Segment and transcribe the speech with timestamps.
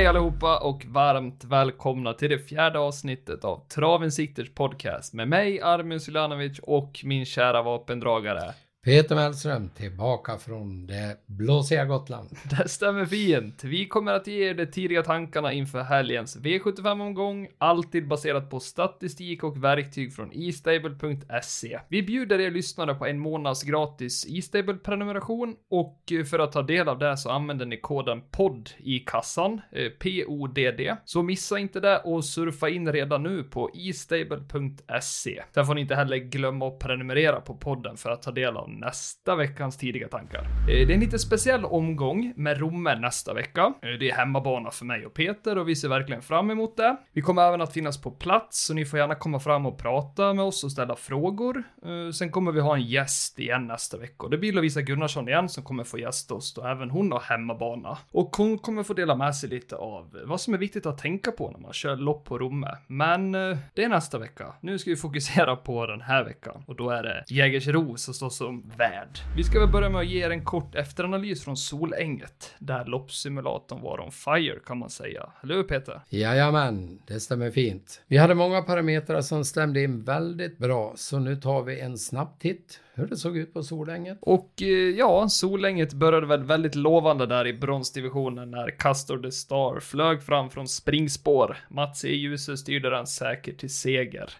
[0.00, 6.00] Hej allihopa och varmt välkomna till det fjärde avsnittet av Travinsikters podcast med mig Armin
[6.00, 8.54] Sulanovic och min kära vapendragare.
[8.84, 12.28] Peter Mellström tillbaka från det blåsiga Gotland.
[12.58, 13.64] Det stämmer fint.
[13.64, 19.44] Vi kommer att ge er de tidiga tankarna inför helgens V75-omgång, alltid baserat på statistik
[19.44, 21.80] och verktyg från eStable.se.
[21.88, 26.98] Vi bjuder er lyssnare på en månads gratis eStable-prenumeration och för att ta del av
[26.98, 30.96] det så använder ni koden PODD i kassan, eh, P-O-D-D.
[31.04, 35.42] Så missa inte det och surfa in redan nu på eStable.se.
[35.54, 38.69] Sen får ni inte heller glömma att prenumerera på podden för att ta del av
[38.70, 40.40] nästa veckans tidiga tankar.
[40.40, 43.60] Eh, det är en lite speciell omgång med Romme nästa vecka.
[43.82, 46.96] Eh, det är hemmabana för mig och Peter och vi ser verkligen fram emot det.
[47.12, 50.34] Vi kommer även att finnas på plats så ni får gärna komma fram och prata
[50.34, 51.62] med oss och ställa frågor.
[51.84, 55.28] Eh, sen kommer vi ha en gäst igen nästa vecka och det blir Lovisa Gunnarsson
[55.28, 57.98] igen som kommer få gästa oss då även hon har hemmabana.
[58.12, 61.32] Och hon kommer få dela med sig lite av vad som är viktigt att tänka
[61.32, 62.76] på när man kör lopp på Romme.
[62.86, 64.54] Men det är nästa vecka.
[64.60, 68.30] Nu ska vi fokusera på den här veckan och då är det Jägersro som står
[68.30, 69.18] som värd.
[69.36, 73.82] Vi ska väl börja med att ge er en kort efteranalys från Solänget, där loppsimulatorn
[73.82, 75.30] var on fire kan man säga.
[75.42, 76.00] Eller hur Peter?
[76.08, 78.02] Jajamän, det stämmer fint.
[78.06, 82.38] Vi hade många parametrar som stämde in väldigt bra, så nu tar vi en snabb
[82.38, 84.18] titt hur det såg ut på Solänget.
[84.20, 89.80] Och eh, ja, Solänget började väl väldigt lovande där i bronsdivisionen när Castor the Star
[89.80, 91.56] flög fram från springspår.
[91.68, 92.08] Mats E.
[92.08, 94.30] Djuse styrde den säkert till seger.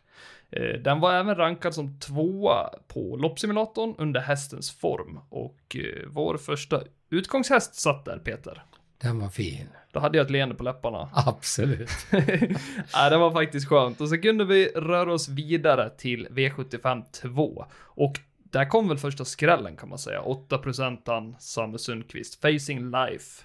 [0.51, 6.37] Eh, Den var även rankad som tvåa på loppsimulatorn under hästens form och eh, vår
[6.37, 8.63] första utgångshäst satt där Peter.
[8.99, 9.69] Den var fin.
[9.93, 11.09] Då hade jag ett leende på läpparna.
[11.27, 11.91] Absolut.
[12.93, 14.01] ja, det var faktiskt skönt.
[14.01, 17.67] Och så kunde vi röra oss vidare till V75 2.
[17.75, 20.23] Och där kom väl första skrällen kan man säga.
[20.23, 22.41] 8% Samu Sundqvist.
[22.41, 23.45] Facing Life.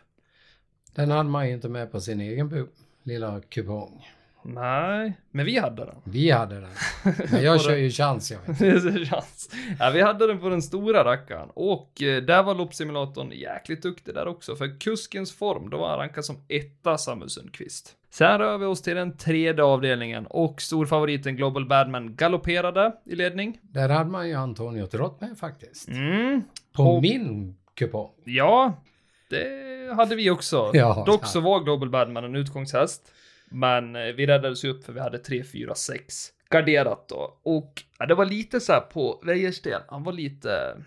[0.96, 2.68] Den hade man ju inte med på sin egen
[3.04, 4.08] lilla kupong.
[4.48, 5.96] Nej, men vi hade den.
[6.04, 6.70] Vi hade den.
[7.32, 9.08] Men jag kör ju chans jag vet.
[9.10, 9.50] Chans.
[9.80, 11.50] Ja, vi hade den på den stora rackaren.
[11.54, 14.56] Och eh, där var loppsimulatorn jäkligt duktig där också.
[14.56, 17.94] För kuskens form, då var han rankad som etta Samu Sundqvist.
[18.10, 23.60] Sen rör vi oss till den tredje avdelningen och storfavoriten Global Badman galopperade i ledning.
[23.62, 25.88] Där hade man ju Antonio Trott med faktiskt.
[25.88, 26.42] Mm,
[26.76, 28.10] På Och- min kupong.
[28.26, 28.82] Ja,
[29.30, 30.72] det hade vi också.
[30.74, 33.12] Ja, Dock så var Global Badman en utgångshäst.
[33.50, 37.38] Men eh, vi räddades upp för vi hade 3, 4, 6 garderat då.
[37.44, 40.78] Och ja, det var lite så här på Weijers del, han var lite,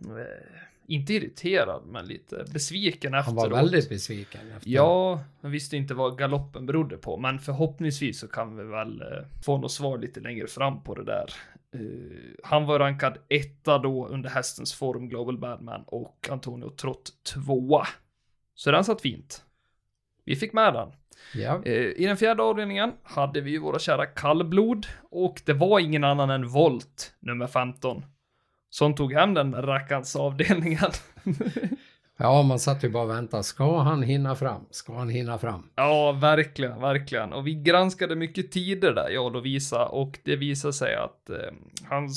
[0.00, 3.50] eh, inte irriterad, men lite besviken Han efteråt.
[3.50, 4.40] var väldigt besviken.
[4.56, 4.70] Efter.
[4.70, 9.06] Ja, jag visste inte vad galoppen berodde på, men förhoppningsvis så kan vi väl eh,
[9.44, 11.30] få något svar lite längre fram på det där.
[11.74, 11.80] Eh,
[12.42, 17.86] han var rankad etta då under hästens form, Global Badman, och Antonio Trott tvåa.
[18.54, 19.44] Så den satt fint.
[20.24, 20.92] Vi fick med den.
[21.34, 21.62] Ja.
[21.64, 26.04] Eh, I den fjärde avdelningen hade vi ju våra kära kallblod, och det var ingen
[26.04, 28.04] annan än Volt, nummer 15,
[28.70, 30.90] som tog hem den rackarns avdelningen.
[32.16, 33.42] ja, man satt ju bara och väntade.
[33.42, 34.66] Ska han hinna fram?
[34.70, 35.70] Ska han hinna fram?
[35.74, 37.32] Ja, verkligen, verkligen.
[37.32, 41.36] Och vi granskade mycket tider där, jag och Lovisa, och det visade sig att eh,
[41.88, 42.08] han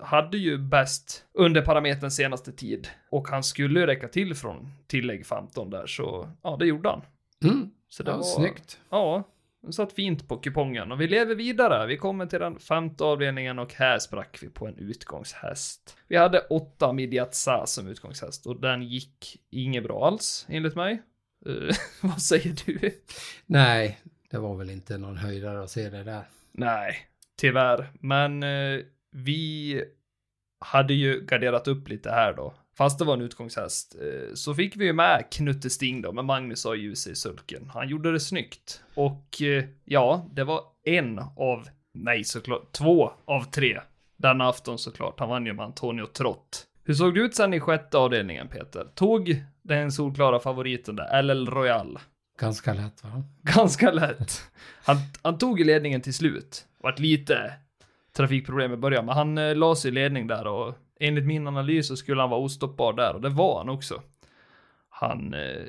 [0.00, 2.88] hade ju bäst under parametern senaste tid.
[3.10, 7.02] Och han skulle ju räcka till från tillägg 15 där, så ja, det gjorde han.
[7.44, 7.70] Mm.
[7.88, 8.22] Så det Ja, var...
[8.24, 8.80] snyggt.
[8.90, 9.22] Ja,
[9.62, 10.92] den satt fint på kupongen.
[10.92, 11.86] Och vi lever vidare.
[11.86, 15.96] Vi kommer till den femte avdelningen och här sprack vi på en utgångshäst.
[16.08, 21.02] Vi hade åtta Midjat Sa som utgångshäst och den gick inget bra alls, enligt mig.
[21.46, 22.90] Eh, vad säger du?
[23.46, 26.24] Nej, det var väl inte någon höjdare att se det där.
[26.52, 26.96] Nej,
[27.36, 27.92] tyvärr.
[28.00, 28.80] Men eh,
[29.10, 29.82] vi
[30.60, 32.54] hade ju garderat upp lite här då.
[32.76, 33.96] Fast det var en utgångshäst.
[34.00, 37.70] Eh, så fick vi ju med Knutte Sting då med Magnus och Ljus i sulken.
[37.74, 38.82] Han gjorde det snyggt.
[38.94, 43.80] Och eh, ja, det var en av, nej såklart, två av tre.
[44.16, 45.20] Denna afton såklart.
[45.20, 46.66] Han vann ju med Antonio Trott.
[46.84, 48.86] Hur såg det ut sen i sjätte avdelningen Peter?
[48.94, 51.98] Tog den solklara favoriten där, LL Royal?
[52.40, 53.24] Ganska lätt va?
[53.42, 54.42] Ganska lätt.
[54.84, 56.66] Han, han tog ju ledningen till slut.
[56.82, 57.52] Vart lite
[58.12, 61.88] trafikproblem i början, men han eh, la sig i ledning där och enligt min analys
[61.88, 64.02] så skulle han vara ostoppbar där och det var han också.
[64.88, 65.66] Han eh,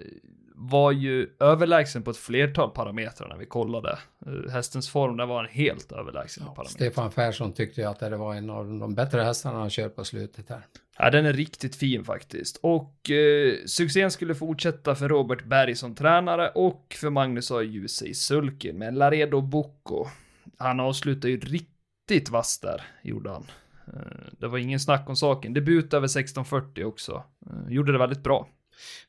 [0.60, 4.00] var ju överlägsen på ett flertal parametrar när vi kollade.
[4.26, 6.66] Eh, hästens form, där var han helt överlägsen parametrar.
[6.66, 10.04] Stefan Persson tyckte ju att det var en av de bättre hästarna han kört på
[10.04, 10.62] slutet här.
[10.98, 12.60] Ja, den är riktigt fin faktiskt.
[12.62, 17.62] Och eh, succén skulle fortsätta för Robert Berg som tränare och för Magnus A.
[17.62, 20.06] Djuse i sulken med Laredo Bocco.
[20.58, 23.44] Han avslutade ju riktigt vass där, gjorde han.
[23.94, 25.54] Eh, det var ingen snack om saken.
[25.54, 27.24] Debut över 1640 också.
[27.50, 28.48] Eh, gjorde det väldigt bra.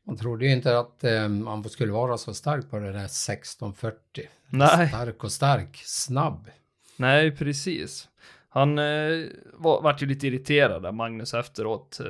[0.07, 4.29] Man trodde ju inte att eh, man skulle vara så stark på det där 1640.
[4.51, 4.89] Nej.
[4.89, 6.51] Stark och stark, snabb.
[6.97, 8.09] Nej, precis.
[8.49, 12.01] Han eh, var, vart ju lite irriterad där, Magnus, efteråt.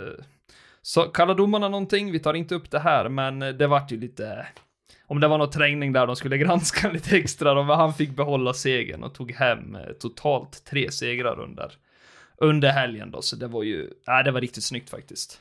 [0.83, 4.47] Så kallade domarna någonting, vi tar inte upp det här, men det vart ju lite...
[5.07, 8.55] Om det var någon trängning där de skulle granska lite extra, då, han fick behålla
[8.55, 11.73] segern och tog hem totalt tre segrar under,
[12.41, 15.41] under helgen då, så det var ju, nej det var riktigt snyggt faktiskt.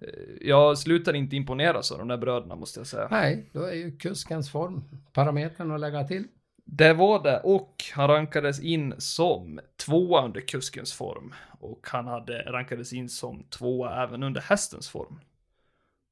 [0.00, 0.08] Eh,
[0.48, 3.08] Jag slutar inte imponeras av de där bröderna måste jag säga.
[3.10, 6.24] Nej, då är ju kuskens form parametern att lägga till.
[6.64, 12.42] Det var det och han rankades in som tvåa under kuskens form och han hade
[12.42, 15.20] rankades in som tvåa även under hästens form.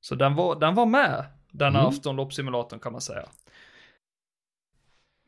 [0.00, 1.88] Så den var, den var med denna Mm.
[1.88, 3.28] aftonloppssimulatorn kan man säga.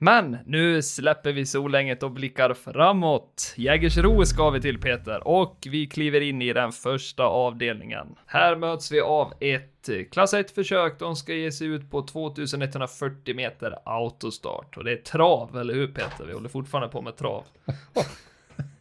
[0.03, 3.55] Men nu släpper vi solänget och blickar framåt.
[3.57, 8.07] Jägersro ska vi till Peter och vi kliver in i den första avdelningen.
[8.27, 10.99] Här möts vi av ett klass 1 försök.
[10.99, 15.87] De ska ge sig ut på 2140 meter autostart och det är trav, eller hur
[15.87, 16.25] Peter?
[16.27, 17.45] Vi håller fortfarande på med trav.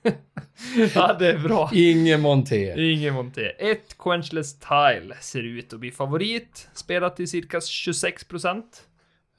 [0.96, 1.70] ja, det är bra.
[1.74, 2.80] Ingen monter.
[2.80, 3.52] Ingen monté.
[3.60, 6.70] Ett Quenchless Tile ser ut att bli favorit.
[6.74, 8.86] Spelat till cirka 26 procent.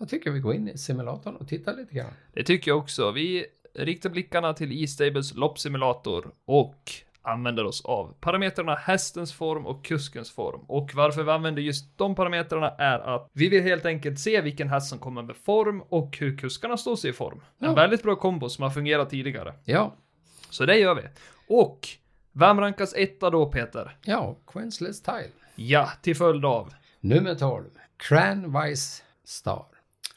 [0.01, 2.11] Jag tycker vi går in i simulatorn och tittar lite grann.
[2.33, 3.11] Det tycker jag också.
[3.11, 6.93] Vi riktar blickarna till E-Stables loppsimulator och
[7.23, 10.61] använder oss av parametrarna hästens form och kuskens form.
[10.67, 14.69] Och varför vi använder just de parametrarna är att vi vill helt enkelt se vilken
[14.69, 17.41] häst som kommer med form och hur kuskarna står sig i form.
[17.59, 17.75] En Ja.
[17.75, 19.55] väldigt bra kombo som har fungerat tidigare.
[19.65, 19.95] Ja,
[20.51, 21.03] Så det gör vi.
[21.49, 21.89] Och
[22.33, 23.97] vem rankas etta då Peter?
[24.05, 25.29] ja, Quenchless Tile.
[25.55, 26.73] Ja, till följd av.
[27.01, 27.65] Nummer 12,
[27.97, 29.65] Cranwise Star.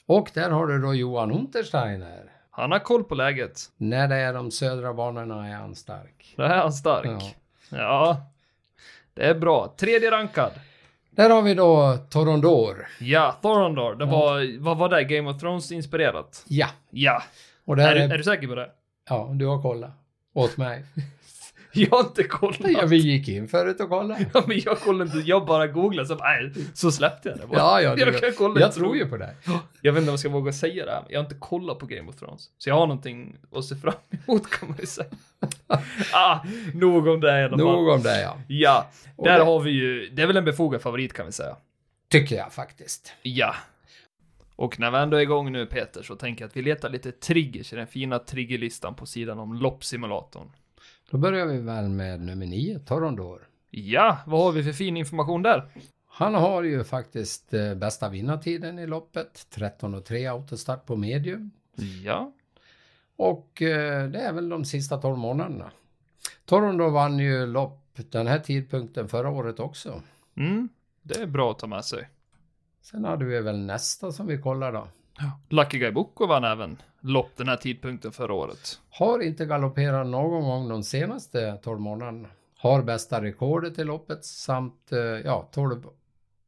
[0.06, 2.32] Och där har du då Johan Untersteiner.
[2.52, 3.60] Han har koll på läget.
[3.78, 6.34] När det är de södra banorna är han stark.
[6.38, 7.36] Det här är han stark.
[7.70, 7.78] Ja.
[7.78, 8.26] Ja.
[9.14, 9.74] Det är bra.
[9.78, 10.52] Tredje rankad.
[11.10, 12.88] Där har vi då Torondor.
[13.00, 13.96] Ja, Thorondor.
[13.96, 15.04] Det var, vad var det?
[15.04, 16.44] Game of Thrones inspirerat?
[16.48, 17.24] Ja, Ja.
[17.66, 18.10] och där Är, du, är...
[18.14, 18.70] är du säker på det?
[19.10, 19.92] Ja, du har kollat.
[20.34, 20.84] Åt mig.
[21.80, 22.72] Jag har inte kollat.
[22.72, 24.26] Ja, vi gick in förut och kollade.
[24.34, 25.30] Ja, men jag kollade inte.
[25.30, 27.58] Jag bara googlade så, nej, så släppte jag det bara.
[27.60, 28.60] Ja, ja, jag kan kolla.
[28.62, 29.36] jag tror ju på dig.
[29.82, 31.80] Jag vet inte om jag ska våga säga det här, men jag har inte kollat
[31.80, 32.50] på Game of Thrones.
[32.58, 33.94] Så jag har någonting att se fram
[34.28, 35.08] emot kan man ju säga.
[36.14, 36.40] ah,
[36.74, 37.60] nog om det i alla fall.
[37.60, 38.38] Nog om det, ja.
[38.48, 41.32] Ja, Och där det- har vi ju, det är väl en befogad favorit kan vi
[41.32, 41.56] säga.
[42.10, 43.14] Tycker jag faktiskt.
[43.22, 43.56] Ja.
[44.56, 47.12] Och när vi ändå är igång nu Peter, så tänker jag att vi letar lite
[47.12, 50.50] triggers i den fina triggerlistan på sidan om loppsimulatorn.
[51.14, 53.48] Då börjar vi väl med nummer 9, Torondor.
[53.70, 55.72] Ja, vad har vi för fin information där?
[56.08, 59.48] Han har ju faktiskt eh, bästa vinnartiden i loppet.
[59.56, 61.52] 13.03 autostart på medium.
[62.04, 62.34] Ja.
[63.16, 65.72] Och eh, det är väl de sista 12 månaderna.
[66.46, 70.02] Torondor vann ju lopp den här tidpunkten förra året också.
[70.36, 70.70] Mm,
[71.02, 72.10] det är bra att ta med sig.
[72.82, 74.88] Sen hade vi väl nästa som vi kollar då.
[75.50, 78.80] Lucky Guy Boko vann även lopp den här tidpunkten förra året.
[78.90, 82.28] Har inte galopperat någon gång de senaste 12 månaderna.
[82.58, 85.86] Har bästa rekordet i loppet samt eh, ja, 12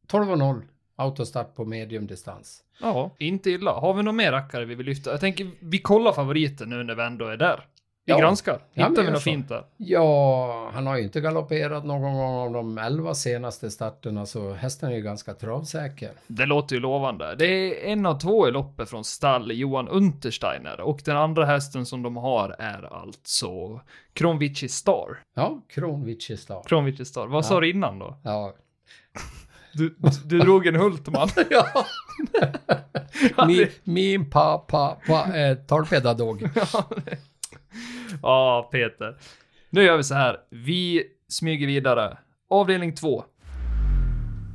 [0.07, 0.61] 12.0
[0.95, 2.63] autostart på mediumdistans.
[2.81, 3.71] Ja, inte illa.
[3.71, 5.11] Har vi någon mer rackare vi vill lyfta?
[5.11, 7.67] Jag tänker, vi kollar favoriten nu när vi ändå är där.
[8.07, 8.19] Vi Ja.
[8.19, 8.59] granskar.
[8.73, 9.65] Ja, Hittar men vi något fint där?
[9.77, 14.89] Ja, han har ju inte galopperat någon gång av de 11 senaste starterna så hästen
[14.91, 16.11] är ju ganska travsäker.
[16.27, 17.35] Det låter ju lovande.
[17.35, 20.81] Det är en av två i loppet från stall, Johan Untersteiner.
[20.81, 23.79] Och den andra hästen som de har är alltså
[24.13, 25.19] Kronvici Star.
[25.35, 26.63] Ja, Kronvici Star.
[26.67, 27.27] Kronvici Star.
[27.27, 27.59] Vad sa Ja.
[27.59, 28.17] du innan då?
[28.23, 28.53] Ja.
[29.77, 29.95] Du,
[30.25, 31.29] du drog en Hultman.
[31.49, 31.65] ja.
[33.37, 36.49] Ja, min, min pappa pa, är talpedagog.
[36.55, 36.83] Ja,
[38.71, 39.17] Peter.
[39.69, 40.37] Nu gör vi så här.
[40.49, 42.17] Vi smyger vidare.
[42.49, 43.23] Avdelning 2.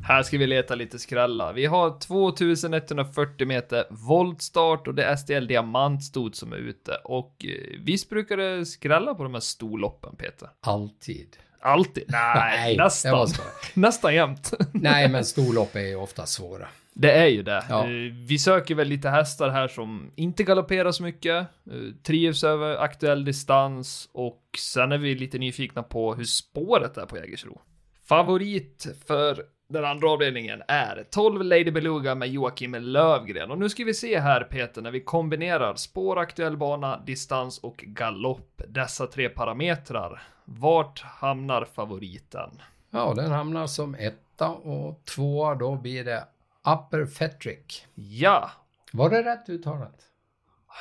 [0.04, 1.52] Här ska vi leta lite skrälla.
[1.52, 6.94] Vi har 2140 meter voltstart och det är STL Diamantstod som är ute.
[7.04, 10.48] Och eh, visst brukar det skrälla på de här storloppen, Peter?
[10.60, 11.36] Alltid.
[11.60, 12.04] Alltid?
[12.08, 13.28] Nej, det nästan.
[13.74, 14.52] nästan jämt.
[14.72, 16.68] Nej, men storlopp är ju ofta svåra.
[17.00, 17.64] Det är ju det.
[17.68, 17.84] Ja.
[17.84, 22.76] Eh, Vi söker väl lite hästar här som inte galopperar så mycket, eh, trivs över
[22.76, 27.60] aktuell distans och sen är vi lite nyfikna på hur spåret är på Jägersro.
[28.04, 33.50] Favorit för den andra avdelningen är 12 Lady Beluga med Joakim Lövgren.
[33.50, 37.76] Och nu ska vi se här Peter, när vi kombinerar spår, aktuell bana, distans och
[37.76, 40.22] galopp, dessa tre parametrar.
[40.44, 42.50] Vart hamnar favoriten?
[42.90, 46.24] Ja, den hamnar som etta och tvåa då blir det
[46.66, 47.86] Upper Fetrick.
[47.94, 48.50] Ja,
[48.92, 50.00] Var det rätt uttalat?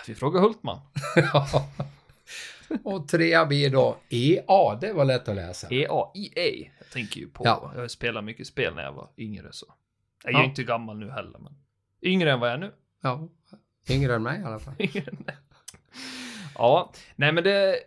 [0.07, 0.79] vi frågar Hultman.
[2.83, 5.67] Och trea blir då EA, det var lätt att läsa.
[5.71, 6.69] EA, EA.
[6.79, 7.71] Jag tänker ju på, Ja.
[7.75, 9.65] jag spelade mycket spel när jag var yngre så.
[10.23, 10.49] Jag är ju Ja.
[10.49, 11.53] inte gammal nu heller, men
[12.01, 12.73] yngre än vad jag är nu.
[13.01, 13.27] Ja,
[13.89, 14.73] yngre än mig i alla fall.
[16.55, 17.79] ja, nej men det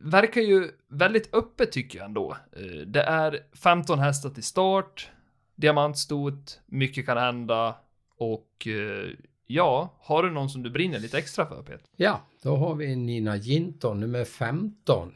[0.00, 2.36] verkar ju väldigt öppet tycker jag ändå.
[2.52, 5.10] Eh, Det är 15 hästar till start,
[5.58, 7.76] diamantstot, mycket kan hända
[8.16, 9.10] och eh,
[9.46, 11.86] ja, har du någon som du brinner lite extra för Peter?
[11.96, 15.12] Ja, då har vi Nina Jinton, nummer 15.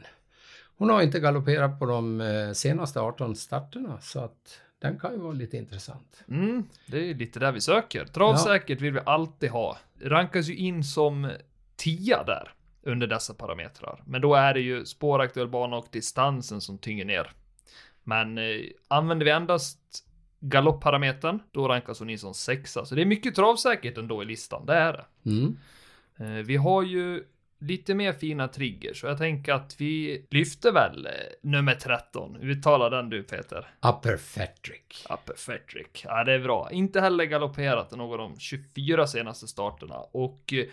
[0.76, 5.18] Hon har inte galopperat på de eh, senaste 18 starterna så att den kan ju
[5.18, 6.24] vara lite intressant.
[6.28, 8.04] Mm, det är lite där vi söker.
[8.04, 9.78] Travsäkert vill vi alltid ha.
[10.00, 11.30] Rankas ju in som
[11.76, 14.02] tia där under dessa parametrar.
[14.06, 17.30] Men då är det ju spåraktuell bana och distansen som tynger ner.
[18.04, 19.78] Men eh, använder vi endast
[20.42, 22.84] galoppparametern, då rankas hon in som sexa.
[22.84, 25.30] Så det är mycket travsäkert ändå i listan, det är det.
[25.30, 25.58] Mm.
[26.18, 27.24] Eh, vi har ju
[27.58, 32.36] lite mer fina triggers, så jag tänker att vi lyfter väl eh, nummer 13.
[32.36, 33.66] Uttala den du Peter.
[33.88, 35.06] Upper Fettrick.
[35.10, 36.04] Upper Fettrick.
[36.04, 36.68] Ja, det är bra.
[36.72, 39.96] Inte heller galopperat i någon av de 24 senaste starterna.
[39.96, 40.64] Och eh,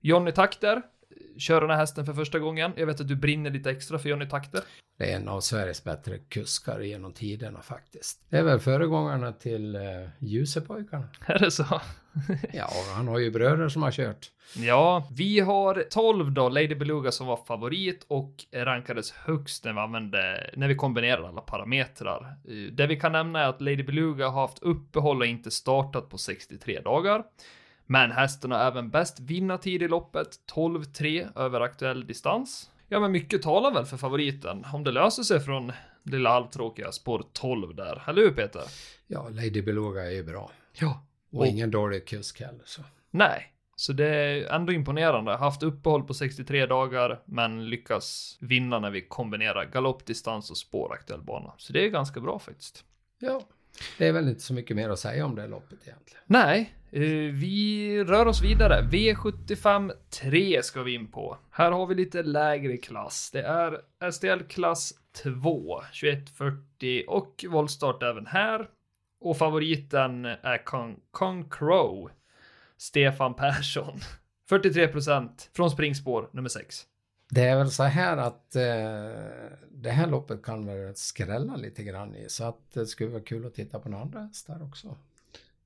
[0.00, 0.82] Johnny Takter
[1.16, 2.72] eh, kör den här hästen för första gången.
[2.76, 4.60] Jag vet att du brinner lite extra för Johnny Takter.
[4.98, 8.20] Det är en av Sveriges bättre kuskar genom tiderna faktiskt.
[8.30, 9.82] Det är väl föregångarna till eh,
[10.18, 11.08] Ljusepojkarna.
[11.26, 11.80] Är det så?
[12.52, 14.30] Ja, han har ju bröder som har kört.
[14.56, 19.78] Ja, vi har 12 då, Lady Beluga som var favorit och rankades högst när vi
[19.78, 22.36] använde, när vi kombinerade alla parametrar.
[22.48, 26.08] Eh, Det vi kan nämna är att Lady Beluga har haft uppehåll och inte startat
[26.08, 27.22] på 63 dagar.
[27.86, 32.70] Men hästen har även bäst vinnartid i loppet, 12-3 över aktuell distans.
[32.88, 37.24] Ja, men mycket talar väl för favoriten, om det löser sig från lilla halvtråkiga spår
[37.32, 38.02] 12 där.
[38.08, 38.62] Eller hur Peter?
[39.06, 40.50] Ja, Lady Beluga är ju bra.
[40.72, 41.06] Ja.
[41.32, 42.62] Och, Och- ingen dålig kusk heller.
[42.64, 42.82] Så.
[43.10, 45.36] Nej, så det är ändå imponerande.
[45.36, 51.52] Haft uppehåll på 63 dagar, men lyckas vinna när vi kombinerar galoppdistans och spåraktuell bana.
[51.58, 52.84] Så det är ganska bra faktiskt.
[53.18, 53.40] Ja,
[53.98, 56.22] det är väl inte så mycket mer att säga om det loppet egentligen.
[56.26, 58.82] Nej, Eh, vi rör oss vidare.
[58.82, 61.38] V75 3 ska vi in på.
[61.50, 63.30] Här har vi lite lägre klass.
[63.32, 68.68] Det är STL klass 2, 2140 och voltstart även här.
[69.20, 72.10] Och favoriten är Con, Con Crow,
[72.76, 74.00] Stefan Persson.
[74.50, 76.86] 43% från springspår nummer 6.
[77.30, 78.62] Det är väl så här att eh,
[79.70, 83.46] det här loppet kan väl skrälla lite grann i så att det skulle vara kul
[83.46, 84.96] att titta på några andra hästar också.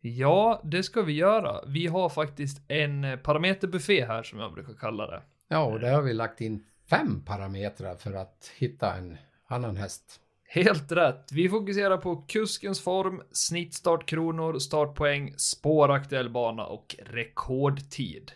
[0.01, 1.61] Ja, det ska vi göra.
[1.67, 5.23] Vi har faktiskt en eh, parameterbuffé här som jag brukar kalla det.
[5.49, 9.17] Ja, och där har vi lagt in fem parametrar för att hitta en
[9.47, 10.21] annan häst.
[10.49, 11.29] Helt rätt.
[11.33, 18.33] Vi fokuserar på kuskens form, snittstartkronor, startpoäng, spåraktuell bana och rekordtid.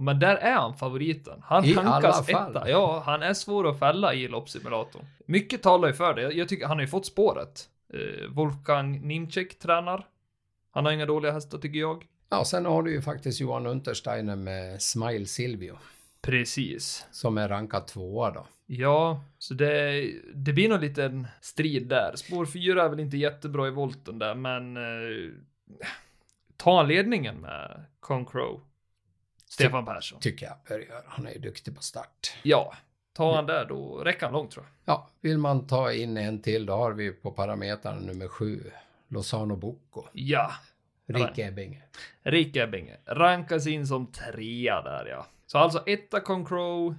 [0.00, 1.42] Men där är han favoriten.
[1.44, 2.56] Han I hankas alla fall.
[2.56, 2.70] etta.
[2.70, 5.04] Ja, han är svår att fälla i loppsimulatorn.
[5.26, 6.32] Mycket talar ju för det.
[6.32, 7.68] Jag tycker han har ju fått spåret.
[7.94, 10.06] Eh, Wolfgang Nimczek tränar.
[10.76, 12.06] Han har inga dåliga hästar tycker jag.
[12.28, 15.78] Ja, sen har du ju faktiskt Johan Untersteiner med Smile Silvio
[16.20, 17.06] Precis.
[17.10, 18.46] som är rankad tvåa då.
[18.66, 20.02] Ja, så det,
[20.34, 22.16] det blir nog lite en strid där.
[22.16, 25.32] Spår 4 är väl inte jättebra i volten där, men eh,
[26.56, 28.60] ta ledningen med Concrow.
[29.48, 30.20] Stefan Persson.
[30.20, 31.02] Tycker jag bör göra.
[31.06, 32.34] Han är ju duktig på start.
[32.42, 32.74] Ja,
[33.12, 34.94] ta han där då räcker han långt tror jag.
[34.94, 38.70] Ja, vill man ta in en till då har vi på parametern nummer sju
[39.08, 40.04] Lozano Bocco.
[40.12, 40.50] Ja,
[41.06, 41.82] Rick Ebbing.
[42.22, 42.96] Rick Ebbinge.
[43.06, 45.26] Rankas in som trea där ja.
[45.46, 46.94] Så alltså etta Concrow,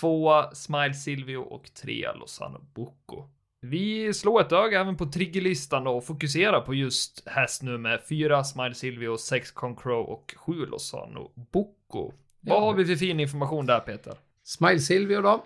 [0.00, 3.28] tvåa Smile Silvio och trea Lozano Bucco.
[3.60, 8.44] Vi slår ett öga även på triggerlistan då och fokuserar på just häst nummer 4
[8.44, 12.12] Smile Silvio, 6 Concrow och 7 Lozano Bucco.
[12.40, 12.60] Vad Ja.
[12.60, 14.14] har vi för fin information där Peter?
[14.44, 15.44] Smile Silvio då.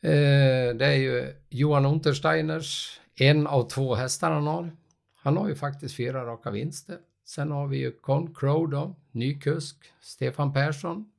[0.00, 4.70] Eh, det är ju Johan Untersteiners en av två hästar han har.
[5.28, 6.98] Han har ju faktiskt fyra raka vinster.
[7.24, 11.10] Sen har vi ju Con Crow då, ny kusk, Stefan Persson.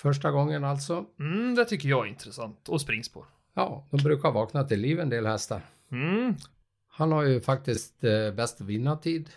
[0.00, 1.06] Första gången alltså.
[1.18, 2.68] Mm, det tycker jag är intressant.
[2.68, 3.26] Och springspår.
[3.54, 5.62] Ja, de brukar vakna till liv en del hästar.
[5.92, 6.34] Mm,
[6.88, 9.30] Han har ju faktiskt eh, bäst vinnartid.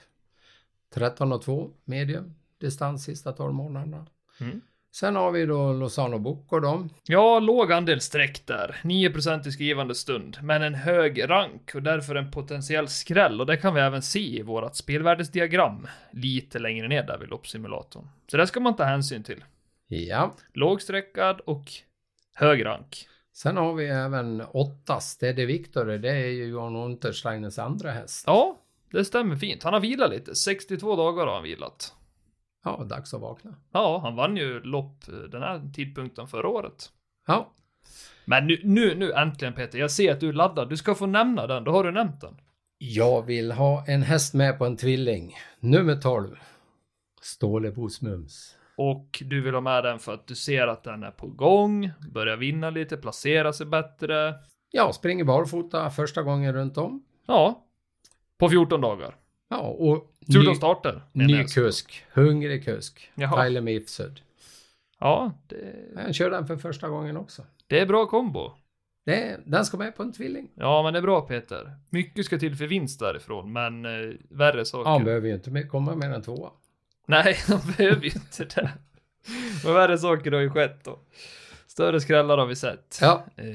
[0.93, 4.05] 13 och 2 medium distans sista 12 månaderna.
[4.41, 4.61] Mm.
[4.91, 6.87] Sen har vi då Lozano Bocco då.
[7.03, 8.75] Ja, låg andel streck där.
[8.83, 13.57] 9% i skrivande stund, men en hög rank och därför en potentiell skräll och det
[13.57, 18.07] kan vi även se i vårat spelvärdesdiagram lite längre ner där vid loppsimulatorn.
[18.31, 19.43] Så det ska man ta hänsyn till.
[19.87, 20.35] Ja.
[20.53, 21.65] Lågsträckad och
[22.35, 23.07] hög rank.
[23.33, 25.85] Sen har vi även åtta Steady Victor.
[25.85, 28.23] Det är ju Johan Untersteiners andra häst.
[28.27, 28.57] Ja,
[28.91, 29.63] det stämmer fint.
[29.63, 30.35] Han har vilat lite.
[30.35, 31.93] 62 dagar har han vilat.
[32.63, 33.55] Ja, dags att vakna.
[33.71, 36.91] Ja, han vann ju lopp den här tidpunkten förra året.
[37.27, 37.53] Ja,
[38.25, 40.69] Men nu, nu, nu äntligen Peter, jag ser att du är laddad.
[40.69, 42.41] Du ska få nämna den, då har du nämnt den.
[42.77, 45.35] Jag vill ha en häst med på en tvilling.
[45.59, 46.39] Nummer 12.
[47.21, 48.55] Stålebos Mums.
[48.77, 51.91] Och du vill ha med den för att du ser att den är på gång,
[52.13, 54.33] börjar vinna lite, placera sig bättre.
[54.71, 57.03] Ja, springer barfota första gången runt om.
[57.27, 57.65] Ja.
[58.37, 59.15] På 14 dagar.
[59.49, 61.01] Ja, och 14 ny, starter.
[61.11, 62.05] menar ny kusk.
[62.13, 63.11] Hungrig kusk.
[63.15, 63.43] Jaha.
[63.43, 64.21] Tyler Mifsud.
[64.99, 65.57] Ja, det,
[66.03, 67.43] Han kör den för första gången också.
[67.67, 68.51] det är bra kombo.
[69.05, 70.47] Det, den ska med på en tvilling.
[70.55, 71.71] Ja, men det är bra Peter.
[71.89, 74.89] Mycket ska till för vinst därifrån, men eh, värre saker.
[74.89, 76.49] Han behöver ju inte med, komma med en tvåa.
[77.07, 78.71] Nej, de behöver ju inte det.
[79.63, 80.99] Men värre saker har ju skett då.
[81.67, 82.97] Större skrällar har vi sett.
[83.01, 83.45] Ja, Eh,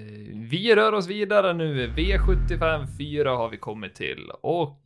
[0.50, 1.88] vi rör oss vidare nu.
[1.88, 4.80] V75 4 har vi kommit till och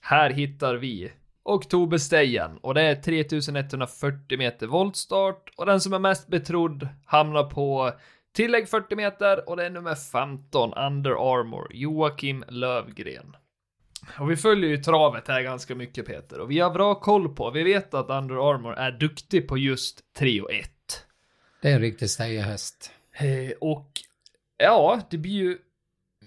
[0.00, 6.28] här hittar vi Oktoberstejen och det är 3140 meter voltstart och den som är mest
[6.28, 7.92] betrodd hamnar på
[8.32, 13.36] tillägg 40 meter och det är nummer 15 Under Armour, Joakim Lövgren.
[14.18, 17.50] Och vi följer ju travet här ganska mycket Peter och vi har bra koll på,
[17.50, 20.70] vi vet att Under Armour är duktig på just 3 och 1.
[21.62, 22.92] det är en riktig stejehäst.
[23.12, 23.90] Eh, och
[24.56, 25.58] ja, det blir ju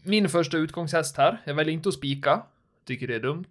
[0.04, 1.42] min första utgångshäst här.
[1.46, 2.42] Jag väljer inte att spika.
[2.86, 3.46] Tycker det är dumt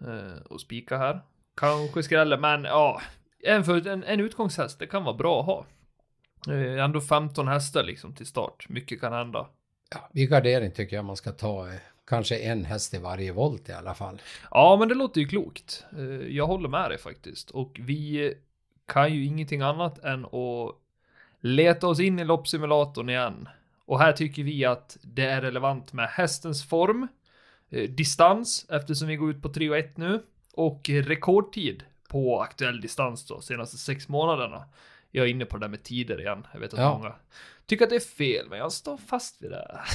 [0.00, 1.20] eh, att spika här.
[1.56, 3.00] Kanske skräller, men ja,
[3.44, 5.66] en, för, en, en utgångshäst, det kan vara bra att ha.
[6.54, 8.68] Eh, ändå 15 hästar liksom till start.
[8.68, 9.48] Mycket kan hända.
[9.94, 11.74] Ja, vid gardering tycker jag man ska ta eh,
[12.06, 14.22] kanske en häst i varje volt i alla fall.
[14.50, 15.84] Ja, men det låter ju klokt.
[15.96, 16.04] Eh,
[16.36, 17.50] Jag håller med dig faktiskt.
[17.50, 18.34] Och vi
[18.86, 20.74] kan ju ingenting annat än att
[21.40, 23.48] leta oss in i loppsimulatorn igen.
[23.86, 27.08] Och här tycker vi att det är relevant med hästens form,
[27.70, 30.22] distans, eftersom vi går ut på 3 och 1 nu,
[30.54, 34.64] och rekordtid på aktuell distans då, senaste sex månaderna.
[35.10, 36.46] Jag är inne på det där med tider igen.
[36.52, 36.92] Jag vet att Ja.
[36.98, 37.14] många
[37.66, 39.80] tycker att det är fel, men jag står fast vid det.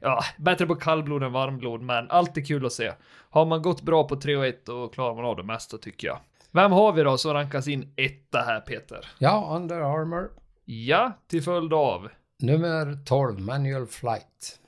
[0.00, 2.92] Ja, bättre på kallblod än varmblod, men alltid kul att se.
[3.30, 6.06] Har man gått bra på 3 och 1 då klarar man av det mesta tycker
[6.08, 6.18] jag.
[6.50, 9.06] Vem har vi då som rankas in etta här Peter?
[9.18, 10.30] Ja, Under Armour.
[10.64, 12.08] Ja, till följd av.
[12.42, 14.60] Nummer 12, Manual Flight.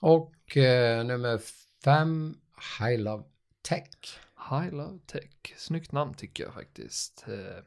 [0.00, 1.40] Och eh, nummer
[1.84, 2.34] 5,
[2.80, 3.22] High Love
[3.68, 3.88] Tech.
[4.50, 5.30] High Love Tech.
[5.56, 7.24] Snyggt namn tycker jag faktiskt.
[7.28, 7.62] Eh,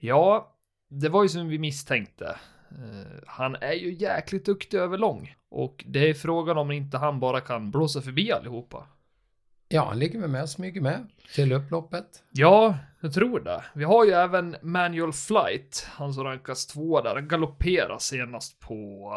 [0.00, 0.54] Ja,
[0.88, 2.26] det var ju som vi misstänkte.
[2.70, 5.34] Eh, Han är ju jäkligt duktig överlång.
[5.48, 8.86] Och det är frågan om inte han bara kan blåsa förbi allihopa.
[9.68, 12.22] Ja, han ligger väl med och smyger med till upploppet.
[12.32, 13.64] Ja, jag tror det.
[13.74, 17.14] Vi har ju även Manual Flight, han som rankas två där.
[17.14, 19.12] Han galopperade senast på,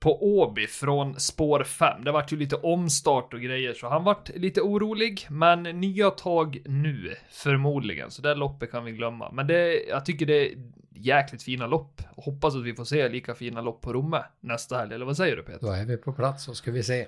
[0.00, 2.04] på Åby från spår 5.
[2.04, 5.26] Det vart ju lite omstart och grejer, så han vart lite orolig.
[5.30, 8.10] Men nya tag nu, förmodligen.
[8.10, 9.30] Så det loppet kan vi glömma.
[9.32, 10.54] Men det, jag tycker det är
[10.94, 12.02] jäkligt fina lopp.
[12.16, 14.94] Hoppas att vi får se lika fina lopp på Romme nästa helg.
[14.94, 15.58] Eller vad säger du Peter?
[15.66, 17.06] Då är vi på plats och ska vi se.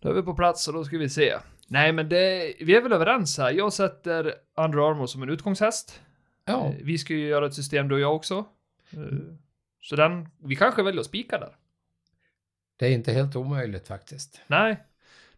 [0.00, 1.34] Då är vi på plats och då ska vi se.
[1.68, 3.50] Nej, men det, vi är väl överens här.
[3.52, 6.00] Jag sätter Under Armour som en utgångshäst.
[6.44, 8.44] Ja, Eh, Vi ska ju göra ett system du och jag också.
[8.92, 8.98] Eh,
[9.82, 11.56] Så den, vi kanske väljer att spika där.
[12.78, 14.40] Det är inte helt omöjligt faktiskt.
[14.46, 14.76] Nej,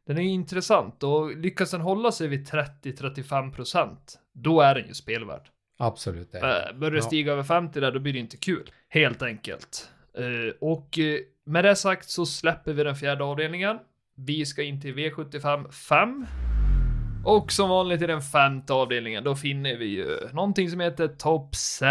[0.07, 3.97] den är intressant och lyckas den hålla sig vid 30-35%
[4.33, 5.49] då är den ju spelvärd.
[5.79, 6.33] Absolut.
[6.33, 6.39] Det.
[6.39, 7.03] Äh, Börjar det Ja.
[7.03, 8.71] stiga över 50 där, då blir det inte kul.
[8.89, 9.91] Helt enkelt.
[10.19, 13.79] Eh, Och eh, med det sagt så släpper vi den fjärde avdelningen.
[14.15, 16.27] Vi ska in till V75 5.
[17.25, 21.55] Och som vanligt i den femte avdelningen, då finner vi ju någonting som heter Top
[21.81, 21.87] 7.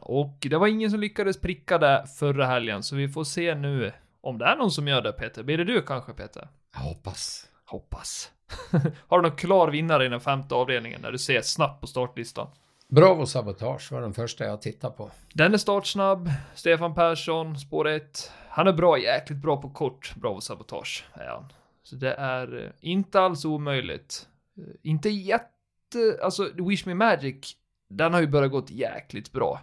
[0.00, 3.92] Och det var ingen som lyckades pricka det förra helgen, så vi får se nu
[4.24, 5.42] om det är någon som gör det, Peter.
[5.42, 6.48] Blir det du kanske, Peter?
[6.74, 7.48] Jag hoppas.
[7.64, 8.30] Hoppas.
[9.08, 12.48] Har du någon klar vinnare i den femte avdelningen när du ser snabbt på startlistan?
[12.88, 15.10] Bravo Sabotage var den första jag tittade på.
[15.34, 16.30] Den är startsnabb.
[16.54, 18.32] Stefan Persson, spår 1.
[18.48, 20.14] Han är bra, jäkligt bra på kort.
[20.16, 21.52] Bravo sabotage är han.
[21.82, 24.28] Så det är eh, inte alls omöjligt.
[24.58, 27.56] Eh, Inte jätte, alltså Wish Me Magic,
[27.88, 29.60] den har ju börjat gått jäkligt bra.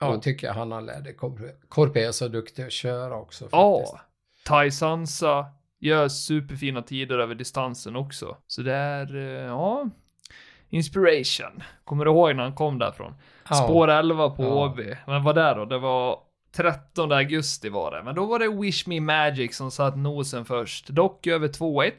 [0.00, 1.16] Ja, jag tycker han har lärt
[1.68, 3.94] Korpe är så duktig att köra också faktiskt.
[3.94, 4.00] Ja,
[4.46, 5.46] Tai Sansa
[5.78, 8.36] gör superfina tider över distansen också.
[8.46, 9.88] Så det är, eh, ja,
[10.68, 11.62] inspiration.
[11.84, 13.14] Kommer du ihåg när han kom därifrån?
[13.48, 13.54] Ja.
[13.54, 14.48] Spår 11 på Ja.
[14.48, 14.96] Åby.
[15.06, 15.64] Men vad där då?
[15.64, 16.18] Det var
[16.52, 18.02] 13 augusti var det.
[18.02, 20.88] Men då var det Wish Me Magic som satt nosen först.
[20.88, 21.92] Dock över 2-1.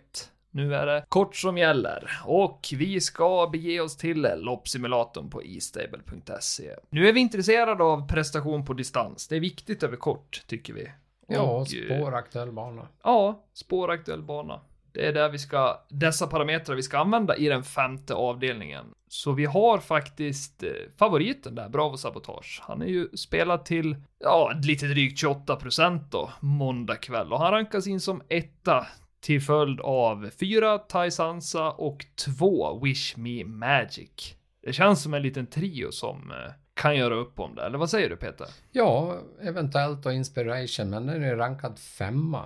[0.52, 2.12] Nu är det kort som gäller.
[2.26, 6.76] Och vi ska bege oss till loppsimulatorn på estable.se.
[6.90, 9.28] Nu är vi intresserade av prestation på distans.
[9.28, 10.92] Det är viktigt över kort, tycker vi.
[11.28, 12.88] Ja, Och, eh, spår aktuell bana.
[13.04, 14.60] Ja, spåraktuell bana.
[14.94, 18.86] Det är där vi ska, dessa parametrar vi ska använda i den femte avdelningen.
[19.08, 22.62] Så vi har faktiskt eh, favoriten där, Bravo Sabotage.
[22.64, 27.34] Han är ju spelad till, ja, lite drygt 28% då, måndag kväll.
[27.34, 28.88] Och han rankas in som etta
[29.22, 30.80] till följd av fyra
[31.12, 34.36] Sansa och två Wish Me Magic.
[34.64, 37.90] Det känns som en liten trio som eh, kan göra upp om det, eller vad
[37.90, 38.48] säger du Peter?
[38.72, 42.46] Ja, eventuellt och Inspiration, men den är rankad femma.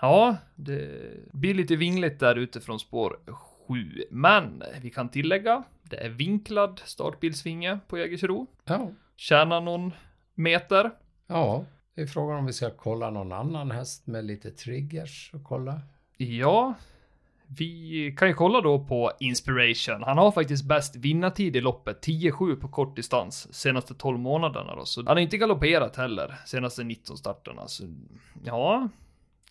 [0.00, 3.18] Ja, det blir lite vingligt där utifrån spår
[3.66, 8.46] 7, men vi kan tillägga, det är vinklad startbilsvinge på Jägersro.
[8.64, 9.92] Ja, Tjänar någon
[10.34, 10.90] meter.
[11.26, 15.44] ja, det är frågan om vi ska kolla någon annan häst med lite triggers och
[15.44, 15.80] kolla.
[16.22, 16.74] Ja,
[17.58, 20.02] vi kan ju kolla då på Inspiration.
[20.02, 24.84] Han har faktiskt bäst vinnartid i loppet, 10-7 på kort distans, senaste 12 månaderna då.
[24.84, 27.68] Så han har inte galopperat heller, senaste 19 starterna.
[27.68, 27.84] Så
[28.44, 28.88] ja,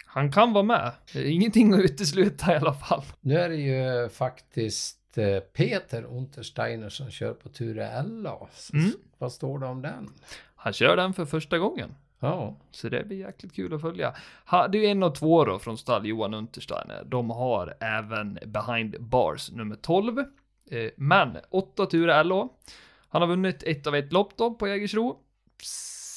[0.05, 0.91] han kan vara med.
[1.15, 3.03] Ingenting att utesluta i alla fall.
[3.21, 8.47] Nu är det ju faktiskt eh, Peter Untersteiner som kör på Ture LA.
[8.73, 8.91] Mm.
[9.17, 10.09] Vad står det om den?
[10.55, 11.95] Han kör den för första gången.
[12.19, 14.15] Ja, Så det blir jäkligt kul att följa.
[14.71, 17.03] Det är en och två då från stall Johan Untersteiner.
[17.05, 20.19] De har även Behind Bars nummer 12.
[20.71, 22.53] Eh, men, åtta turer LO.
[23.09, 25.19] Han har vunnit ett av ett lopp då på Jägersro.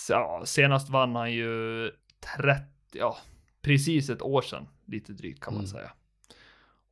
[0.09, 1.91] Ja, senast vann han ju
[2.37, 3.17] 30, ja,
[3.63, 4.67] precis ett år sedan.
[4.85, 5.71] Lite drygt kan man Mm.
[5.71, 5.91] säga.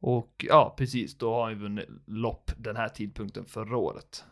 [0.01, 4.25] Och ja, precis, då har han ju vunnit lopp den här tidpunkten förra året.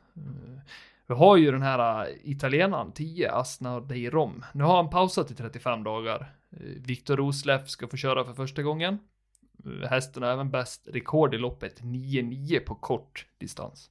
[1.09, 4.44] Vi har ju den här äh, italienaren 10, Asna Dei Rom.
[4.55, 6.33] Nu har han pausat i 35 dagar.
[6.51, 8.99] Eh, Viktor Rosleff ska få köra för första gången.
[9.64, 13.90] Eh, Hästen har även bäst rekord i loppet 9-9 på kort distans.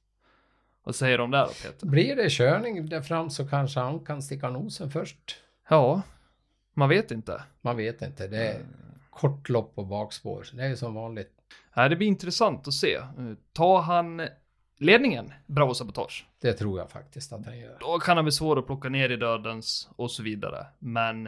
[0.84, 1.86] Vad säger du om det då Peter?
[1.86, 5.36] blir det körning där fram så kanske han kan sticka nosen först.
[5.68, 6.02] Ja,
[6.74, 7.42] man vet inte.
[7.60, 8.60] Man vet inte, det är
[9.10, 10.46] kort lopp på bakspår.
[10.52, 11.30] Det är ju som vanligt.
[11.76, 12.94] Nej, det blir intressant att se.
[12.94, 13.04] Eh,
[13.52, 14.20] Tar han
[14.78, 17.76] ledningen, Bravo Sabotage, Det tror jag faktiskt att han gör.
[17.80, 20.66] då kan han bli svår att plocka ner i dödens och så vidare.
[20.78, 21.24] Men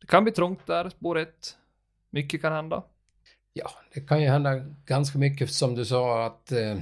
[0.00, 1.56] det kan bli trångt där, spår 1.
[2.10, 2.82] Mycket kan hända.
[3.52, 4.54] Ja, det kan ju hända
[4.86, 6.78] ganska mycket som du sa att eh,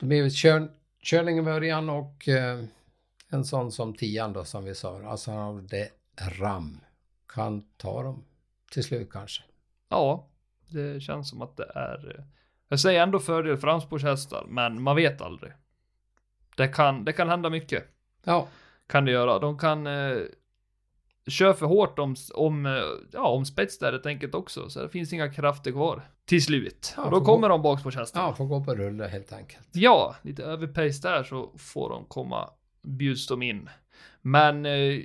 [0.00, 0.68] det blir kör,
[1.02, 2.64] körning i början och eh,
[3.28, 5.90] en sån som tian då som vi sa, alltså han har det
[6.40, 6.80] ram,
[7.34, 8.24] kan ta dem
[8.72, 9.42] till slut kanske.
[9.88, 10.26] Ja,
[10.68, 12.24] det känns som att det är...
[12.68, 15.52] Jag säger ändå fördel för framspårshästar, men man vet aldrig.
[16.56, 17.84] Det kan, det kan hända mycket.
[18.24, 18.48] Ja,
[18.86, 19.38] Kan det göra.
[19.38, 20.18] De kan eh,
[21.26, 22.72] köra för hårt om, om, eh,
[23.12, 24.70] ja, om spets där helt enkelt också.
[24.70, 26.02] Så det finns inga krafter kvar.
[26.24, 26.94] Till slut.
[26.96, 28.26] Ja, och då kommer de bakspårshästarna.
[28.26, 29.68] ja, får gå på rulle helt enkelt.
[29.72, 32.50] Ja, lite överpace där så får de komma,
[32.82, 33.68] bjuds de in.
[34.22, 35.00] Men, eh,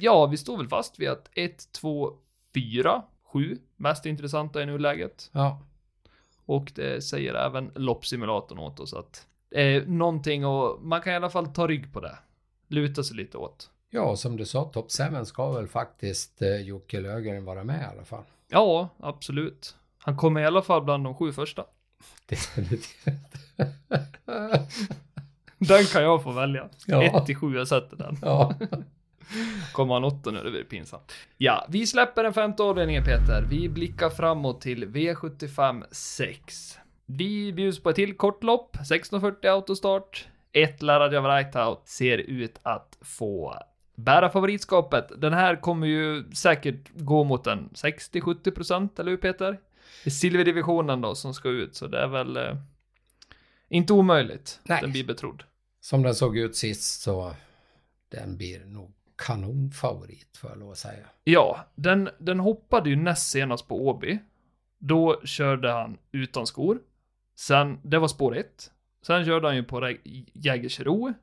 [0.00, 2.12] ja, vi står väl fast vid att 1, 2,
[2.54, 5.30] 4, 7 mest intressanta i nuläget.
[5.32, 5.60] Ja,
[6.46, 11.30] Och det säger även loppsimulatorn åt oss att är någonting och man kan i alla
[11.30, 12.18] fall ta rygg på det.
[12.68, 13.70] Luta sig lite åt.
[13.90, 14.86] ja som du sa, Top
[15.18, 18.24] 7 ska väl faktiskt eh, Jocke Löfgren vara med i alla fall.
[18.48, 19.76] Ja, absolut.
[19.98, 21.64] Han kommer i alla fall bland de sju första.
[22.26, 23.18] Definitivt.
[25.58, 26.68] Den kan jag få välja.
[26.86, 27.02] Ja.
[27.20, 28.18] 1 till 7, jag sätter den.
[28.22, 28.54] ja.
[29.72, 31.12] Kommer han åtta nu, det blir pinsamt.
[31.36, 33.46] Ja, vi släpper den femte avdelningen Peter.
[33.50, 36.78] Vi blickar framåt till V75 6.
[37.06, 40.28] Vi bjuds på ett till kortlopp, 16.40 autostart.
[40.52, 43.54] Ett Laradja Vrajtaut ser ut att få
[43.94, 45.12] bära favoritskapet.
[45.16, 49.60] Den här kommer ju säkert gå mot en 60-70%, eller hur Peter?
[50.04, 52.56] Det är silverdivisionen då som ska ut, så det är väl eh,
[53.68, 54.60] inte omöjligt.
[54.62, 54.78] Nej.
[54.82, 55.42] Den blir betrodd.
[55.80, 57.34] Som den såg ut sist så
[58.08, 61.06] den blir nog kanonfavorit får jag lov att säga.
[61.24, 64.18] Ja, den, den hoppade ju näst senast på Åby.
[64.78, 66.78] Då körde han utan skor.
[67.36, 68.70] Sen, det var spår 1.
[69.06, 69.94] Sen körde han ju på
[70.32, 71.14] Jägersro.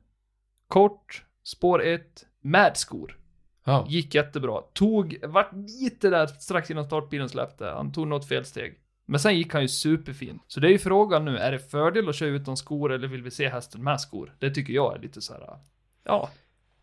[0.68, 3.18] Kort, spår 1, med skor.
[3.64, 4.60] Ja, Gick jättebra.
[4.72, 7.66] Tog, vart lite där strax innan startbilen släppte.
[7.66, 8.78] Han tog något felsteg.
[9.06, 10.42] Men sen gick han ju superfint.
[10.46, 13.22] Så det är ju frågan nu, är det fördel att köra utan skor eller vill
[13.22, 14.36] vi se hästen med skor?
[14.38, 15.58] Det tycker jag är lite så här.
[16.04, 16.30] ja,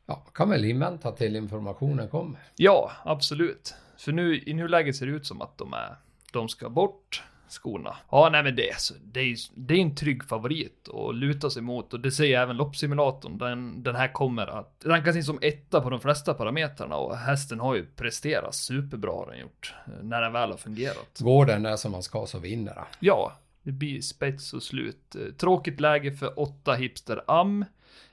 [0.09, 2.39] ja kan väl invänta till informationen kommer.
[2.55, 3.75] Ja, absolut.
[3.97, 5.95] För nu, i nuläget ser det ut som att de är,
[6.33, 7.95] de ska bort skorna.
[8.11, 8.71] Ja, nej men det,
[9.03, 12.57] det är det är en trygg favorit att luta sig mot och det säger även
[12.57, 13.37] loppsimulatorn.
[13.37, 17.59] Den, den här kommer att rankas in som etta på de flesta parametrarna och hästen
[17.59, 19.73] har ju presterat superbra har den gjort.
[20.01, 21.19] När den väl har fungerat.
[21.19, 22.85] Går den där som man ska så vinner den.
[22.99, 25.15] Ja, det blir spets och slut.
[25.15, 27.65] Eh, Tråkigt läge för åtta hipster am.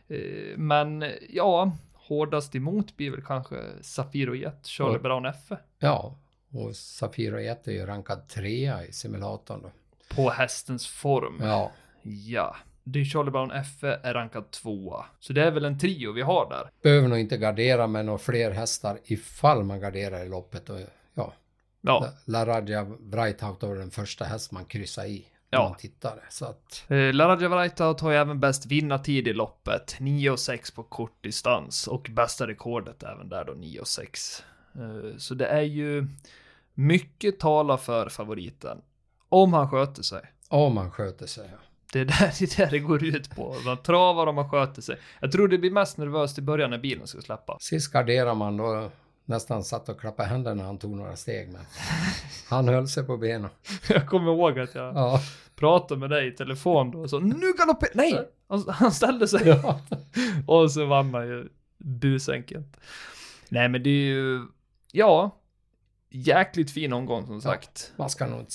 [0.08, 1.72] Eh, Men ja,
[2.08, 4.98] hårdast emot blir väl kanske Safiro Jet, Charlie.
[4.98, 5.52] Brown F.
[5.78, 6.16] Ja,
[6.50, 9.70] och Safira 1 är ju rankad trea i simulatorn då.
[10.16, 11.38] På hästens form.
[11.40, 11.72] Ja.
[12.02, 15.04] Ja, Det är Charlie Brown F är rankad tvåa.
[15.20, 16.70] Så det är väl en trio vi har där.
[16.82, 20.80] behöver nog inte gardera med några fler hästar ifall man garderar i loppet och
[21.14, 21.32] ja,
[21.80, 25.26] Ja, La Raja Brightout var den första häst man kryssade i.
[25.56, 25.68] Ja.
[25.68, 26.20] man tittade.
[26.30, 29.96] Så att, eh, Laradja Vrajtaut har ju även bäst vinnartid i loppet.
[29.98, 34.42] 9,6 på kort distans och bästa rekordet även där då 9,6.
[34.74, 36.06] Eh, så det är ju
[36.74, 38.78] mycket tala för favoriten.
[39.28, 40.20] Om han sköter sig.
[40.48, 41.48] om man sköter sig.
[41.52, 41.58] ja.
[41.92, 43.56] Det är där det, där det går ut på.
[43.64, 44.96] Man travar om man sköter sig.
[45.20, 47.56] Jag tror det blir mest nervöst i början när bilen ska släppa.
[47.60, 48.90] Sist garderar man då
[49.24, 51.52] nästan satt och klappade händerna när han tog några steg.
[51.52, 51.60] Men
[52.48, 53.50] han höll sig på benen.
[53.88, 55.20] Jag kommer ihåg att jag Ja.
[55.56, 57.92] Pratade med dig i telefon då och så nu galopperar...
[57.94, 58.28] Nej!
[58.68, 59.48] Han, ställde sig.
[59.48, 59.80] ja.
[60.46, 62.76] Och så vann han ju busenkelt.
[63.48, 64.46] Nej men det är ju,
[64.92, 65.40] ja,
[66.10, 67.92] jäkligt fin omgång som sagt.
[67.96, 68.54] Man ska nog inte...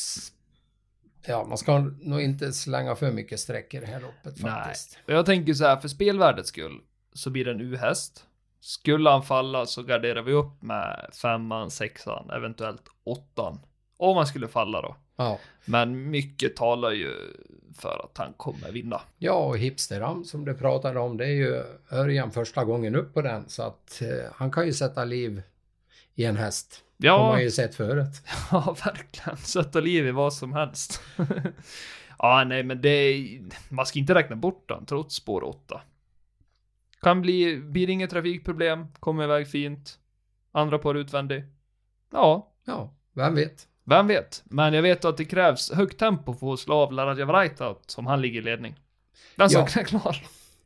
[1.25, 4.51] Ja, man ska nog inte slänga för mycket streck i det här loppet Nej.
[4.51, 4.97] faktiskt.
[5.07, 6.81] Och jag tänker så här, för spelvärdets skull
[7.13, 8.25] så blir det en U-häst.
[8.59, 13.59] Skulle han falla så garderar vi upp med femman, sexan, eventuellt åttan.
[13.97, 14.95] Om han skulle falla då.
[15.23, 15.39] Ja.
[15.65, 17.13] Men mycket talar ju
[17.77, 19.01] för att han kommer vinna.
[19.17, 23.21] Ja, och Hipsteram som du pratade om, det är ju Örjan första gången upp på
[23.21, 23.49] den.
[23.49, 25.41] Så att eh, han kan ju sätta liv
[26.15, 26.83] i en häst.
[26.99, 28.21] Har Ja, man ju sett förut.
[28.51, 29.37] Ja, verkligen.
[29.37, 31.01] Sätta liv i vad som helst.
[32.17, 35.81] ja, nej, men det är, man ska inte räkna bort den trots spår 8.
[37.01, 39.99] Kan bli, blir inget trafikproblem, kommer iväg fint.
[40.51, 41.43] Andra par utvändig.
[42.11, 43.67] Ja, Ja, vem vet?
[43.83, 44.43] Vem vet.
[44.45, 48.07] Men jag vet att det krävs högt tempo för att slå av Laradja Vrajtaut som
[48.07, 48.75] han ligger i ledning.
[49.35, 49.59] Den Ja.
[49.67, 50.17] saken är klar.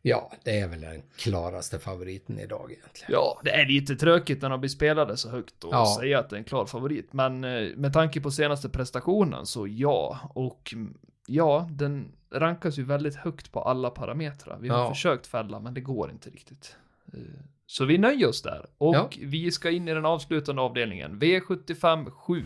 [0.02, 3.12] Ja, det är väl den klaraste favoriten idag egentligen.
[3.12, 5.96] Ja, det är lite tråkigt när de blir spelade så högt och Ja.
[6.00, 7.14] säga att det är en klar favorit.
[7.14, 10.20] Men eh, med tanke på senaste prestationen så ja.
[10.34, 10.98] Och mm,
[11.28, 14.58] ja, den rankas ju väldigt högt på alla parametrar.
[14.62, 14.90] Vi har Ja.
[14.90, 16.76] försökt fälla, men det går inte riktigt.
[17.14, 17.20] Eh,
[17.68, 18.66] Så vi nöjer oss där.
[18.78, 19.10] Och Ja.
[19.22, 21.20] vi ska in i den avslutande avdelningen.
[21.22, 22.44] V75 7.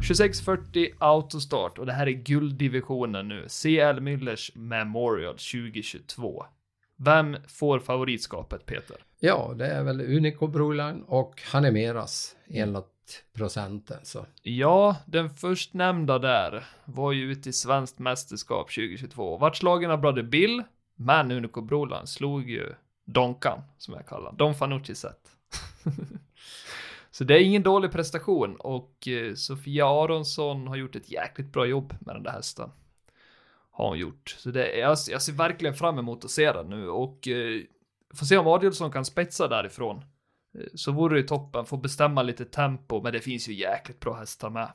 [0.00, 3.46] 2640 autostart och det här är gulddivisionen nu.
[3.48, 6.44] CL Müllers Memorial 2022.
[6.96, 8.96] Vem får favoritskapet Peter?
[9.18, 13.98] Ja, det är väl Unico Broline och Hanemeras enligt procenten.
[14.02, 14.26] Så.
[14.42, 19.36] Ja, den förstnämnda där var ju ute i svenskt mästerskap 2022.
[19.36, 20.62] Vart slagen av Brother Bill,
[20.96, 22.72] men Unico Brolan slog ju
[23.04, 25.30] Donkan, som jag kallar Don Fanucci set.
[27.20, 31.66] Så det är ingen dålig prestation och eh, Sofia Aronsson har gjort ett jäkligt bra
[31.66, 32.70] jobb med den där hästen.
[33.70, 34.36] Har hon gjort.
[34.38, 37.60] Så det är, jag, jag ser verkligen fram emot att se den nu och eh,
[38.14, 39.96] får se om Adielsson kan spetsa därifrån.
[40.58, 44.14] Eh, Så vore det toppen, få bestämma lite tempo, men det finns ju jäkligt bra
[44.14, 44.72] hästar med.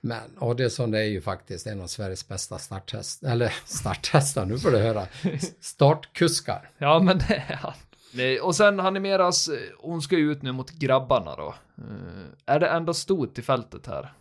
[0.00, 4.70] Men Adielsson det är ju faktiskt en av Sveriges bästa starthäst, eller starthästar, nu får
[4.70, 5.06] du höra,
[5.60, 6.70] startkuskar.
[6.78, 7.72] Ja, men det är han.
[8.14, 11.54] Nej, och sen Hanimeras, eh, hon ska ju ut nu mot grabbarna då.
[11.78, 14.12] Eh, är det enda stort i fältet här?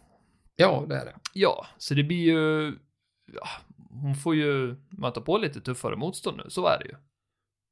[0.56, 1.16] Ja, det är det.
[1.34, 2.74] Ja, så det blir ju...
[3.34, 3.48] Ja,
[3.90, 6.96] hon får ju möta på lite tuffare motstånd nu, så är det ju.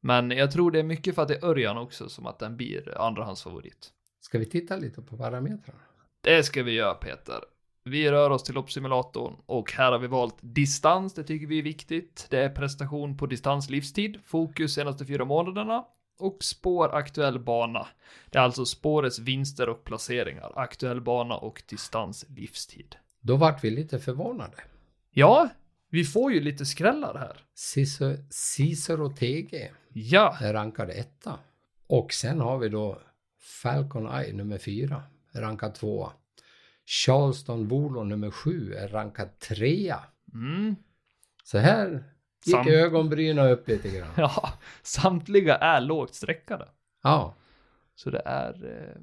[0.01, 2.57] Men jag tror det är mycket för att det är Örjan också som att den
[2.57, 3.91] blir andrahandsfavorit.
[4.21, 5.79] Ska vi titta lite på parametrarna?
[6.21, 7.39] Det ska vi göra Peter.
[7.83, 11.63] Vi rör oss till loppsimulatorn och här har vi valt distans, det tycker vi är
[11.63, 12.27] viktigt.
[12.29, 15.85] Det är prestation på distans livstid, fokus senaste fyra månaderna
[16.19, 17.87] och spår aktuell bana.
[18.29, 22.95] Det är alltså spårets vinster och placeringar, aktuell bana och distans livstid.
[23.21, 24.57] Då vart vi lite förvånade.
[25.11, 25.49] Ja,
[25.89, 27.37] vi får ju lite skrällar här.
[28.29, 31.39] Cicero, TG Ja, är rankad etta.
[31.87, 33.01] Och sen har vi då
[33.39, 36.11] Falcon Eye nummer fyra, rankad tvåa.
[36.85, 39.99] Charleston Volo nummer sju är rankad trea.
[40.33, 40.75] mm.
[41.43, 42.03] Så här
[42.45, 44.09] gick Sam- ögonbrynen upp lite grann.
[44.17, 46.67] ja, samtliga är lågt streckade.
[47.03, 47.33] Ja,
[47.95, 49.01] Så det är, eh,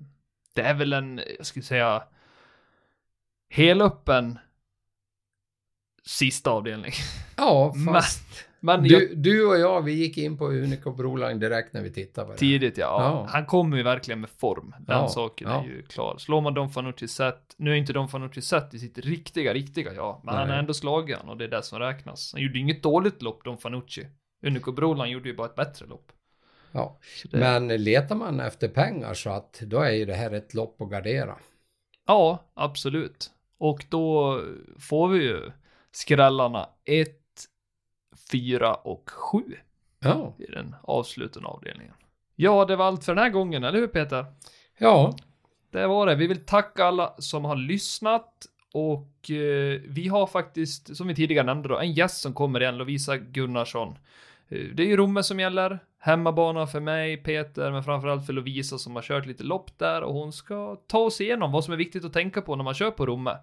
[0.54, 2.02] det är väl en, jag skulle säga,
[3.48, 4.38] helöppen
[6.04, 6.92] sista avdelning.
[7.36, 11.72] ja fast Men jag, du, du och jag, vi gick in på Unico Broline direkt
[11.74, 12.38] när vi tittade på det.
[12.38, 13.26] tidigt ja, Ja.
[13.30, 14.74] han kommer ju verkligen med form.
[14.80, 15.60] Den Ja, saken ja.
[15.62, 16.18] är ju klar.
[16.18, 19.92] Slår man Don Fanucci set, nu är inte Don Fanucci set i sitt riktiga, riktiga
[19.92, 20.56] ja, men han Nej.
[20.56, 22.32] är ändå slagen och det är det som räknas.
[22.32, 24.06] Han gjorde inget dåligt lopp, Don Fanucci.
[24.46, 26.12] Unico Brolan gjorde ju bara ett bättre lopp.
[26.72, 26.98] Ja.
[27.30, 30.80] Det, Men letar man efter pengar så att då är ju det här ett lopp
[30.80, 31.36] att gardera.
[32.06, 33.30] Ja, absolut.
[33.58, 34.40] Och då
[34.78, 35.50] får vi ju
[35.92, 37.19] skrällarna 1,
[38.32, 39.42] 4 och 7
[40.02, 41.94] Ja, i den avslutande avdelningen.
[42.36, 44.24] Ja, det var allt för den här gången, eller hur Peter?
[44.78, 45.14] ja,
[45.70, 46.14] Det var det.
[46.14, 51.46] Vi vill tacka alla som har lyssnat och eh, vi har faktiskt, som vi tidigare
[51.46, 53.98] nämnde då, en gäst som kommer igen, Lovisa Gunnarsson.
[54.48, 55.78] Eh, det är ju Romme som gäller.
[55.98, 60.14] hemmabana för mig, Peter, men framförallt för Lovisa som har kört lite lopp där och
[60.14, 62.90] hon ska ta oss igenom vad som är viktigt att tänka på när man kör
[62.90, 63.36] på Romme.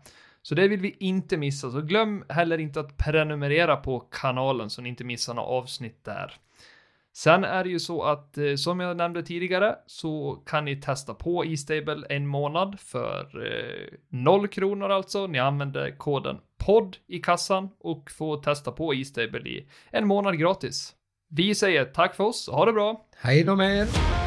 [0.47, 4.81] Så det vill vi inte missa, så glöm heller inte att prenumerera på kanalen så
[4.81, 6.33] ni inte missar några avsnitt där.
[7.13, 11.13] Sen är det ju så att eh, som jag nämnde tidigare så kan ni testa
[11.13, 15.27] på E-stable en månad för eh, 0 kronor alltså.
[15.27, 20.95] Ni använder koden podd i kassan och får testa på E-stable i en månad gratis.
[21.29, 23.05] Vi säger tack för oss, ha det bra!
[23.17, 24.26] Hej då med er!